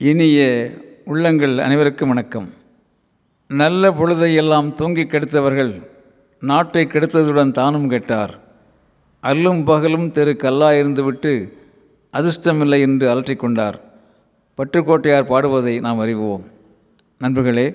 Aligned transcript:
இனிய 0.00 0.70
உள்ளங்கள் 1.04 1.58
அனைவருக்கும் 1.58 2.08
வணக்கம். 2.08 2.48
நல்ல 3.48 3.90
பொழுதை 3.90 4.34
எல்லாம் 4.34 4.74
தூங்கி 4.74 5.02
கெடுத்தவர்கள் 5.02 5.82
நாட்டை 6.40 6.86
கெடுத்ததுடன் 6.86 7.50
தானும் 7.50 7.90
கெட்டார். 7.90 8.28
அல்லும் 9.22 9.64
பகலும் 9.64 10.12
தெரு 10.12 10.36
கல்லா 10.36 10.70
இருந்துவிட்டு 10.70 11.52
அதிர்ஷ்டமில்லை 12.12 12.80
என்று 12.80 13.14
அலற்றிக்கொண்டார் 13.14 13.74
பற்றுக்கோட்டையார் 14.56 15.26
பாடுவதை 15.26 15.80
நாம் 15.80 15.98
அறிவோம். 15.98 16.44
நண்பர்களே 17.18 17.74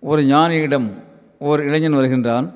ஒரு 0.00 0.22
ஞானியிடம் 0.22 0.90
ஓர் 1.38 1.62
இளைஞன் 1.62 1.96
வருகின்றான். 1.96 2.52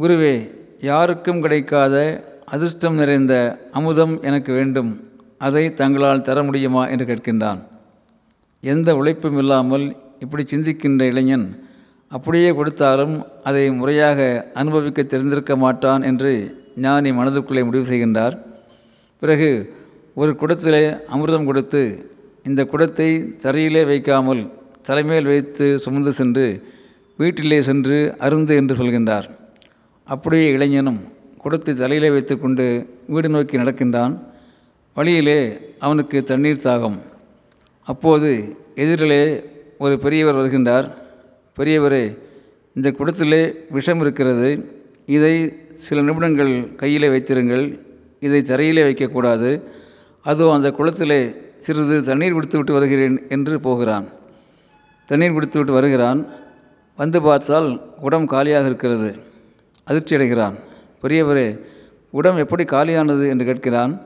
குருவே 0.00 0.50
யாருக்கும் 0.80 1.40
கிடைக்காத 1.40 2.24
அதிர்ஷ்டம் 2.44 2.94
நிறைந்த 2.94 3.58
அமுதம் 3.72 4.22
எனக்கு 4.22 4.52
வேண்டும். 4.52 5.10
அதை 5.38 5.74
தங்களால் 5.74 6.22
தர 6.22 6.42
முடியுமா? 6.42 6.88
என்று 6.88 7.04
கேட்கின்றான். 7.04 7.72
எந்த 8.72 8.88
உழைப்பும் 9.00 9.38
இல்லாமல் 9.42 9.86
இப்படி 10.24 10.42
சிந்திக்கின்ற 10.52 11.02
இளைஞன் 11.12 11.46
அப்படியே 12.14 12.50
கொடுத்தாலும் 12.58 13.14
அதை 13.48 13.64
முறையாக 13.78 14.20
அனுபவிக்க 14.60 15.00
தெரிந்திருக்க 15.12 15.52
மாட்டான் 15.64 16.02
என்று 16.10 16.32
ஞானி 16.84 17.10
மனதுக்குள்ளே 17.18 17.62
முடிவு 17.68 17.84
செய்கின்றார். 17.90 18.34
பிறகு 19.22 19.50
ஒரு 20.20 20.32
குடத்திலே 20.40 20.82
அமிர்தம் 21.14 21.48
கொடுத்து 21.50 21.82
இந்த 22.48 22.60
குடத்தை 22.72 23.08
தரையிலே 23.44 23.82
வைக்காமல் 23.90 24.42
தலைமையில் 24.88 25.30
வைத்து 25.32 25.66
சுமந்து 25.84 26.12
சென்று 26.18 26.46
வீட்டிலே 27.20 27.58
சென்று 27.68 27.98
அருந்து 28.26 28.54
என்று 28.60 28.74
சொல்கின்றார். 28.80 29.26
அப்படியே 30.06 30.46
இளைஞனும் 30.56 31.00
குடத்தை 31.42 31.72
தலையிலே 31.74 32.10
வைத்துக்கொண்டு 32.16 32.66
வீடு 33.12 33.28
நோக்கி 33.34 33.60
நடக்கின்றான். 33.62 34.14
வழியிலே 34.96 35.38
அவனுக்கு 35.86 36.18
தண்ணீர் 36.30 36.64
தாகம். 36.66 36.98
அப்போது 37.86 38.56
எதிரிலே 38.74 39.44
ஒரு 39.78 39.98
பெரியவர் 39.98 40.36
வருகின்றார். 40.36 40.86
பெரியவரே 41.58 42.18
இந்த 42.74 42.90
குடத்திலே 42.90 43.54
விஷம் 43.70 44.00
இருக்கிறது. 44.00 44.50
இதை 45.06 45.34
சில 45.76 46.02
நிமிடங்கள் 46.02 46.74
கையிலே 46.74 47.08
வைத்திருங்கள். 47.08 47.64
இதை 48.20 48.40
தரையிலே 48.40 48.82
வைக்கக்கூடாது. 48.88 49.62
அதோ 50.22 50.52
அந்த 50.52 50.70
குளத்திலே 50.70 51.34
சிறிது 51.58 52.02
தண்ணீர் 52.02 52.32
குடித்துவிட்டு 52.32 52.72
வருகிறேன் 52.72 53.28
என்று 53.28 53.60
போகிறான். 53.60 54.06
தண்ணீர் 55.06 55.32
குடித்து 55.32 55.58
விட்டு 55.58 55.72
வருகிறான். 55.72 56.26
வந்து 56.96 57.22
பார்த்தால் 57.22 57.68
உடம் 58.00 58.26
காலியாக 58.26 58.66
இருக்கிறது. 58.66 59.10
அதிர்ச்சி 59.84 60.14
அடைகிறான் 60.14 60.56
பெரியவரே 61.02 61.60
உடம் 62.10 62.36
எப்படி 62.36 62.64
காலியானது 62.64 63.28
என்று 63.28 63.44
கேட்கிறான். 63.50 64.00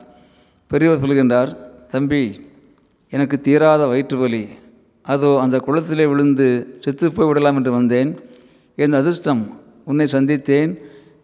பெரியவர் 0.67 1.03
சொல்கின்றார் 1.03 1.51
தம்பி 1.87 2.23
எனக்கு 3.13 3.41
தீராத 3.41 3.83
வயிற்று 3.87 4.17
வலி. 4.17 4.41
அதோ 5.05 5.29
அந்த 5.43 5.57
குளத்திலே 5.57 6.05
விழுந்து 6.11 6.77
செத்து 6.79 7.11
போய் 7.11 7.27
விடலாம் 7.27 7.55
என்று 7.55 7.71
வந்தேன். 7.71 8.11
என் 8.75 8.93
அதிர்ஷ்டம் 8.93 9.41
உன்னை 9.85 10.05
சந்தித்தேன். 10.11 10.71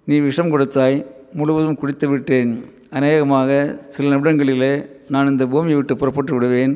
நீ 0.06 0.16
விஷம் 0.20 0.50
கொடுத்தாய் 0.50 0.98
முழுவதும் 1.34 1.80
குடித்து 1.82 2.10
விட்டேன். 2.10 2.52
அநேகமாக 2.90 3.80
சில 3.90 4.16
நிமிடங்களிலே 4.16 4.74
நான் 5.10 5.32
இந்த 5.32 5.48
பூமியை 5.48 5.76
விட்டு 5.76 5.96
புறப்பட்டு 5.98 6.34
விடுவேன். 6.34 6.74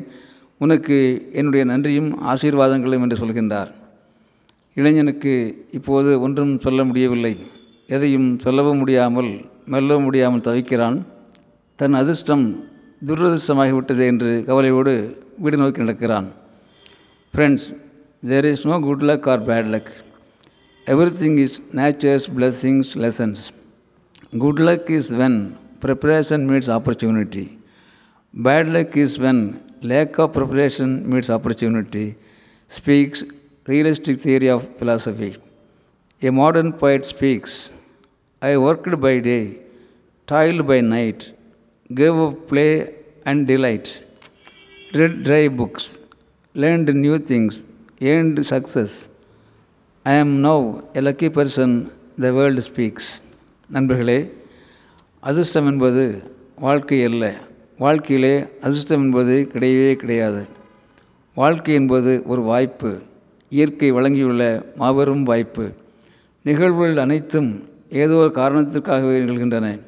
உனக்கு 0.58 0.96
என்னுடைய 1.32 1.64
நன்றியும் 1.64 2.10
ஆசீர்வாதங்களும் 2.22 3.04
என்று 3.04 3.16
சொல்கின்றார். 3.16 3.70
இளைஞனுக்கு 4.76 5.32
இப்போது 5.70 6.20
ஒன்றும் 6.20 6.58
சொல்ல 6.58 6.84
முடியவில்லை. 6.84 7.34
எதையும் 7.86 8.28
சொல்லவும் 8.38 8.78
முடியாமல் 8.78 9.30
மெல்லவும் 9.66 10.06
முடியாமல் 10.08 10.46
தவிக்கிறான். 10.48 10.98
தன் 11.78 11.94
அதிர்ஷ்டம் 11.94 12.44
துரதிர்ஷ்டமாகிவிட்டது 13.07 14.03
என்று 14.11 14.31
கவலையோடு 14.49 14.93
வீடு 15.45 15.57
நோக்கி 15.63 15.85
நடக்கிறான் 15.85 16.27
friends 17.33 17.67
there 18.23 18.47
is 18.51 18.65
no 18.71 18.77
good 18.87 19.05
luck 19.11 19.27
or 19.33 19.43
bad 19.49 19.69
luck 19.75 19.91
everything 21.21 21.37
is 21.45 21.57
nature's 21.81 22.27
blessings 22.37 22.91
lessons 23.05 23.43
good 24.43 24.61
luck 24.69 24.91
is 24.99 25.11
when 25.21 25.39
preparation 25.85 26.45
meets 26.51 26.71
opportunity 26.77 27.45
bad 28.33 28.69
luck 28.77 28.95
is 29.05 29.17
when 29.25 29.43
lack 29.93 30.19
of 30.25 30.33
preparation 30.37 30.93
meets 31.13 31.33
opportunity 31.37 32.05
speaks 32.71 33.23
realistic 33.67 34.19
theory 34.19 34.47
of 34.47 34.77
philosophy. 34.77 35.35
A 36.21 36.31
modern 36.31 36.73
poet 36.73 37.03
speaks 37.03 37.71
I 38.41 38.57
worked 38.57 38.99
by 39.01 39.19
day, 39.21 39.43
toiled 40.27 40.67
by 40.67 40.81
night, 40.81 41.21
gave 41.89 42.15
up 42.15 42.47
play 42.47 42.71
and 43.24 43.52
delight, 43.52 43.84
read 44.92 45.14
dry 45.22 45.48
books, 45.58 45.84
learned 46.54 46.92
new 46.92 47.18
things, 47.18 47.50
earned 47.98 48.42
success. 48.50 48.88
I 50.02 50.18
am 50.18 50.44
now 50.44 50.96
a 50.96 51.00
lucky 51.00 51.28
person 51.28 51.90
the 52.20 52.30
world 52.30 52.62
speaks 52.72 53.10
நண்பர்களே 53.70 54.32
அதிர்ஷ்டம் 55.20 55.66
என்பது 55.66 56.22
வாழ்க்கை 56.56 57.04
அல்ல. 57.04 57.34
வாழ்க்கையிலே 57.78 58.44
அதிர்ஷ்டம் 58.60 59.00
என்பது 59.00 59.50
கிடையவே 59.52 59.94
கிடையாது. 59.94 60.46
வாழ்க்கை 61.34 61.74
என்பது 61.74 62.22
ஒரு 62.26 62.42
வாய்ப்பு. 62.42 63.02
இயற்கை 63.50 63.92
வழங்கியுள்ள 63.92 64.64
மாபெரும் 64.76 65.22
வாய்ப்பு. 65.22 65.72
நிகழ்வுகள் 66.42 66.96
அனைத்தும் 66.96 67.68
ஏதோ 67.90 68.14
ஒரு 68.14 68.32
காரணத்திற்காகவே 68.34 69.24
நிகழ்கின்றன. 69.24 69.80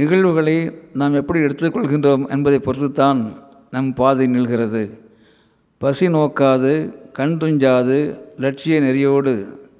நிகழ்வுகளை 0.00 0.56
நாம் 0.92 1.14
எப்படி 1.14 1.40
எடுத்துக்கொள்கின்றோம் 1.40 2.24
என்பதை 2.28 2.58
பொறுத்துத்தான் 2.64 3.20
நம் 3.70 3.88
பாதை 3.94 4.26
நில்கிறது. 4.26 4.82
பசி 5.82 6.06
நோக்காது 6.08 6.72
கண் 7.12 7.36
துஞ்சாது 7.40 7.96
லட்சிய 8.36 8.80
நெறியோடு 8.80 9.32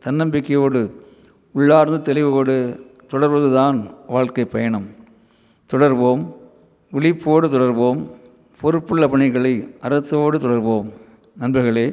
தன்னம்பிக்கையோடு 0.04 0.82
உள்ளார்ந்த 1.54 1.98
தெளிவோடு 2.08 2.56
தொடர்வதுதான் 3.12 3.78
வாழ்க்கை 4.06 4.44
பயணம். 4.44 4.88
தொடர்வோம் 5.70 6.22
விழிப்போடு 6.92 7.46
தொடர்வோம் 7.48 8.00
பொறுப்புள்ள 8.60 9.04
பணிகளை 9.08 9.54
அறத்தோடு 9.82 10.38
தொடர்வோம். 10.38 10.88
நண்பர்களே 11.36 11.86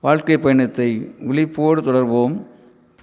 வாழ்க்கை 0.00 0.38
பயணத்தை 0.38 0.90
விழிப்போடு 1.28 1.80
தொடர்வோம் 1.80 2.34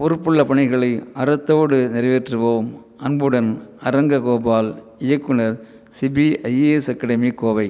பொறுப்புள்ள 0.01 0.43
பணிகளை 0.43 1.03
அறத்தோடு 1.13 1.77
நிறைவேற்றுவோம். 1.93 2.67
அன்புடன் 2.97 3.49
அரங்ககோபால் 3.83 4.69
இயக்குனர் 4.99 5.65
சிபிஐஏஎஸ் 5.99 6.89
அகாடமி 6.89 7.29
கோவை. 7.31 7.67